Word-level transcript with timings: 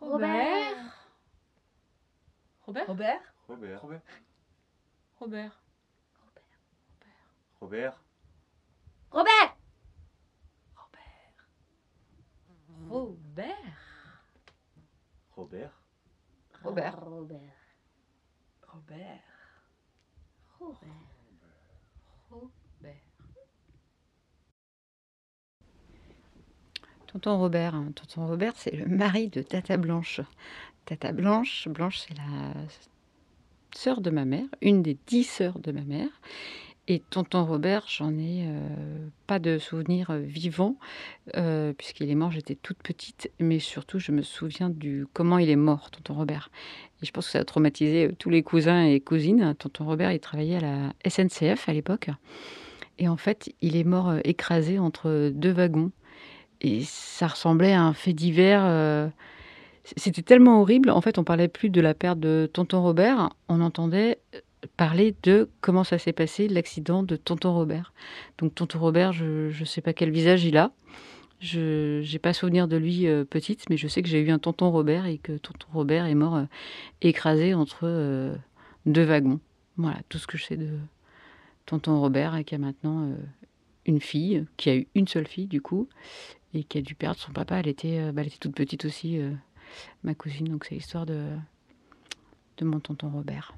Robert. 0.00 0.76
Robert. 2.66 2.88
Robert. 2.88 3.18
Robert. 3.48 3.82
Robert. 3.82 4.02
Robert. 5.20 5.52
Robert. 7.60 7.94
Robert. 9.10 9.52
Robert. 15.36 15.72
Robert. 16.62 16.94
Robert. 18.72 19.22
Robert. 20.60 21.17
Tonton 27.18 27.38
Robert, 27.38 27.74
hein. 27.74 27.90
tonton 27.96 28.28
Robert, 28.28 28.52
c'est 28.54 28.76
le 28.76 28.86
mari 28.86 29.26
de 29.26 29.42
Tata 29.42 29.76
Blanche. 29.76 30.20
Tata 30.84 31.10
Blanche, 31.10 31.66
Blanche, 31.66 31.98
c'est 31.98 32.16
la 32.16 32.54
sœur 33.74 34.00
de 34.00 34.10
ma 34.10 34.24
mère, 34.24 34.44
une 34.62 34.82
des 34.82 34.96
dix 35.08 35.24
sœurs 35.24 35.58
de 35.58 35.72
ma 35.72 35.80
mère. 35.80 36.10
Et 36.86 37.00
tonton 37.00 37.44
Robert, 37.44 37.86
j'en 37.88 38.16
ai 38.16 38.44
euh, 38.46 39.08
pas 39.26 39.40
de 39.40 39.58
souvenir 39.58 40.12
vivant, 40.12 40.76
euh, 41.36 41.72
puisqu'il 41.72 42.08
est 42.08 42.14
mort, 42.14 42.30
j'étais 42.30 42.54
toute 42.54 42.78
petite, 42.84 43.32
mais 43.40 43.58
surtout, 43.58 43.98
je 43.98 44.12
me 44.12 44.22
souviens 44.22 44.70
du 44.70 45.04
comment 45.12 45.38
il 45.38 45.50
est 45.50 45.56
mort, 45.56 45.90
tonton 45.90 46.14
Robert. 46.14 46.52
Et 47.02 47.06
je 47.06 47.10
pense 47.10 47.26
que 47.26 47.32
ça 47.32 47.40
a 47.40 47.44
traumatisé 47.44 48.06
euh, 48.06 48.12
tous 48.16 48.30
les 48.30 48.44
cousins 48.44 48.84
et 48.84 49.00
cousines. 49.00 49.56
Tonton 49.58 49.86
Robert, 49.86 50.12
il 50.12 50.20
travaillait 50.20 50.58
à 50.58 50.60
la 50.60 50.92
SNCF 51.04 51.68
à 51.68 51.72
l'époque. 51.72 52.10
Et 53.00 53.08
en 53.08 53.16
fait, 53.16 53.52
il 53.60 53.74
est 53.74 53.84
mort 53.84 54.14
écrasé 54.22 54.78
entre 54.78 55.30
deux 55.34 55.52
wagons. 55.52 55.90
Et 56.60 56.82
ça 56.82 57.28
ressemblait 57.28 57.72
à 57.72 57.82
un 57.82 57.92
fait 57.92 58.12
divers. 58.12 58.62
euh, 58.64 59.08
C'était 59.96 60.22
tellement 60.22 60.60
horrible. 60.60 60.90
En 60.90 61.00
fait, 61.00 61.18
on 61.18 61.24
parlait 61.24 61.48
plus 61.48 61.70
de 61.70 61.80
la 61.80 61.94
perte 61.94 62.18
de 62.18 62.50
tonton 62.52 62.82
Robert. 62.82 63.30
On 63.48 63.60
entendait 63.60 64.18
euh, 64.34 64.40
parler 64.76 65.14
de 65.22 65.48
comment 65.60 65.84
ça 65.84 65.98
s'est 65.98 66.12
passé, 66.12 66.48
l'accident 66.48 67.02
de 67.02 67.16
tonton 67.16 67.54
Robert. 67.54 67.92
Donc, 68.38 68.54
tonton 68.54 68.78
Robert, 68.78 69.12
je 69.12 69.56
ne 69.58 69.64
sais 69.64 69.80
pas 69.80 69.92
quel 69.92 70.10
visage 70.10 70.44
il 70.44 70.56
a. 70.56 70.72
Je 71.40 72.00
n'ai 72.00 72.18
pas 72.18 72.32
souvenir 72.32 72.66
de 72.66 72.76
lui 72.76 73.06
euh, 73.06 73.24
petite, 73.24 73.70
mais 73.70 73.76
je 73.76 73.86
sais 73.86 74.02
que 74.02 74.08
j'ai 74.08 74.20
eu 74.20 74.30
un 74.30 74.40
tonton 74.40 74.70
Robert 74.70 75.06
et 75.06 75.18
que 75.18 75.36
tonton 75.38 75.68
Robert 75.72 76.06
est 76.06 76.16
mort 76.16 76.42
écrasé 77.00 77.54
entre 77.54 78.36
deux 78.86 79.04
wagons. 79.04 79.38
Voilà, 79.76 79.98
tout 80.08 80.18
ce 80.18 80.26
que 80.26 80.36
je 80.36 80.44
sais 80.44 80.56
de 80.56 80.70
tonton 81.66 82.00
Robert 82.00 82.34
et 82.34 82.42
qui 82.42 82.56
a 82.56 82.58
maintenant 82.58 83.08
une 83.88 84.00
fille, 84.00 84.46
qui 84.56 84.70
a 84.70 84.76
eu 84.76 84.86
une 84.94 85.08
seule 85.08 85.26
fille 85.26 85.48
du 85.48 85.60
coup, 85.60 85.88
et 86.54 86.62
qui 86.64 86.78
a 86.78 86.82
dû 86.82 86.94
perdre 86.94 87.18
son 87.18 87.32
papa. 87.32 87.56
Elle 87.58 87.68
était, 87.68 87.98
euh, 87.98 88.12
bah, 88.12 88.22
toute 88.40 88.54
petite 88.54 88.84
aussi, 88.84 89.18
euh, 89.18 89.32
ma 90.04 90.14
cousine. 90.14 90.48
Donc 90.48 90.64
c'est 90.64 90.74
l'histoire 90.76 91.06
de, 91.06 91.30
de 92.58 92.64
mon 92.64 92.80
tonton 92.80 93.10
Robert. 93.10 93.54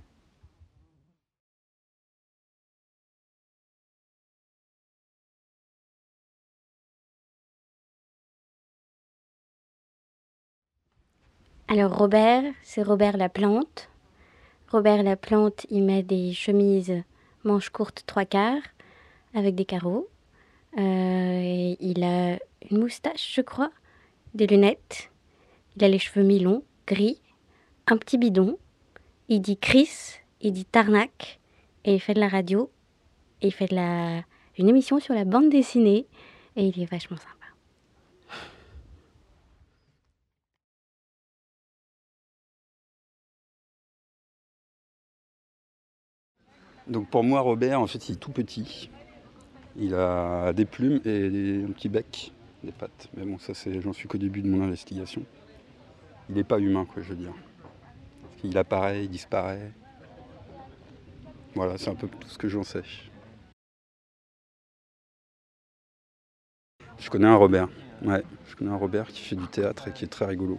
Alors 11.69 11.97
Robert, 11.97 12.43
c'est 12.63 12.83
Robert 12.83 13.17
la 13.17 13.29
plante. 13.29 13.89
Robert 14.71 15.03
la 15.03 15.17
plante, 15.17 15.67
il 15.71 15.85
met 15.85 16.03
des 16.03 16.33
chemises 16.33 17.03
manches 17.45 17.71
courtes 17.71 18.03
trois 18.07 18.25
quarts 18.25 18.63
avec 19.35 19.55
des 19.55 19.65
carreaux. 19.65 20.09
Euh, 20.79 21.75
il 21.81 22.05
a 22.05 22.39
une 22.71 22.79
moustache, 22.79 23.35
je 23.35 23.41
crois, 23.41 23.71
des 24.35 24.47
lunettes. 24.47 25.11
Il 25.77 25.85
a 25.85 25.89
les 25.89 25.99
cheveux 25.99 26.25
mi-longs, 26.25 26.63
gris, 26.87 27.21
un 27.87 27.97
petit 27.97 28.19
bidon. 28.19 28.59
Il 29.29 29.41
dit 29.41 29.57
Chris, 29.57 30.21
il 30.41 30.53
dit 30.53 30.65
Tarnac, 30.65 31.41
et 31.85 31.95
il 31.95 32.01
fait 32.01 32.15
de 32.15 32.21
la 32.21 32.29
radio. 32.29 32.71
Et 33.43 33.49
il 33.49 33.53
fait 33.53 33.67
de 33.67 33.75
la 33.75 34.23
une 34.59 34.69
émission 34.69 35.01
sur 35.01 35.15
la 35.15 35.25
bande 35.25 35.49
dessinée, 35.49 36.07
et 36.57 36.67
il 36.67 36.83
est 36.83 36.91
vachement 36.91 37.17
sympa. 37.17 37.31
Donc 46.87 47.09
pour 47.09 47.23
moi, 47.23 47.41
Robert, 47.41 47.81
en 47.81 47.87
fait, 47.87 48.09
il 48.09 48.13
est 48.15 48.17
tout 48.17 48.33
petit. 48.33 48.91
Il 49.77 49.95
a 49.95 50.53
des 50.53 50.65
plumes 50.65 51.01
et 51.05 51.65
un 51.67 51.73
petit 51.73 51.89
bec, 51.89 52.33
des 52.65 52.73
pattes. 52.73 53.09
Mais 53.17 53.25
bon, 53.25 53.39
ça, 53.39 53.55
c'est, 53.55 53.81
j'en 53.81 53.93
suis 53.93 54.09
qu'au 54.09 54.19
début 54.19 54.43
de 54.43 54.49
mon 54.49 54.65
investigation. 54.65 55.23
Il 56.29 56.35
n'est 56.35 56.45
pas 56.45 56.59
humain, 56.59 56.85
quoi, 56.85 57.03
je 57.03 57.11
veux 57.11 57.17
dire. 57.17 57.35
Il 58.43 58.57
apparaît, 58.59 59.05
il 59.05 59.11
disparaît. 59.11 59.73
Voilà, 61.55 61.79
c'est 61.79 61.91
un 61.91 61.95
peu 61.95 62.09
tout 62.09 62.29
ce 62.29 62.39
que 62.39 62.49
j'en 62.49 62.63
sais. 62.63 62.83
Je 66.99 67.11
connais 67.11 67.27
un 67.27 67.37
Robert. 67.37 67.69
Ouais, 68.03 68.23
je 68.49 68.57
connais 68.57 68.71
un 68.71 68.77
Robert 68.77 69.09
qui 69.09 69.23
fait 69.23 69.37
du 69.37 69.47
théâtre 69.49 69.89
et 69.89 69.93
qui 69.93 70.05
est 70.05 70.09
très 70.09 70.27
rigolo. 70.27 70.59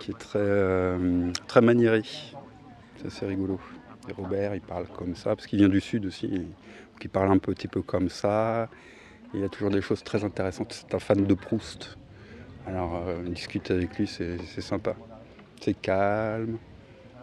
Qui 0.00 0.12
est 0.12 0.18
très, 0.18 0.38
euh, 0.38 1.30
très 1.46 1.60
maniéré. 1.60 2.02
C'est 2.96 3.06
assez 3.06 3.26
rigolo. 3.26 3.60
Et 4.08 4.12
Robert, 4.12 4.54
il 4.54 4.60
parle 4.60 4.86
comme 4.88 5.14
ça, 5.14 5.36
parce 5.36 5.46
qu'il 5.46 5.58
vient 5.58 5.68
du 5.68 5.80
Sud 5.80 6.06
aussi. 6.06 6.46
Il 7.04 7.10
parle 7.10 7.30
un 7.30 7.38
petit 7.38 7.68
peu 7.68 7.82
comme 7.82 8.08
ça. 8.08 8.68
Il 9.34 9.40
y 9.40 9.44
a 9.44 9.48
toujours 9.48 9.70
des 9.70 9.82
choses 9.82 10.02
très 10.02 10.24
intéressantes. 10.24 10.72
C'est 10.72 10.94
un 10.94 10.98
fan 10.98 11.24
de 11.24 11.34
Proust. 11.34 11.98
Alors, 12.66 13.04
euh, 13.06 13.22
discuter 13.24 13.74
avec 13.74 13.98
lui, 13.98 14.06
c'est 14.06 14.60
sympa. 14.60 14.94
C'est 15.60 15.74
calme, 15.74 16.58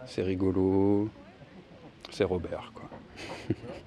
c'est 0.06 0.22
rigolo. 0.22 1.08
C'est 2.10 2.24
Robert, 2.24 2.72
quoi. 2.74 2.90